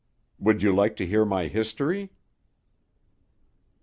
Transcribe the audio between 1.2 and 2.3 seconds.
my history?"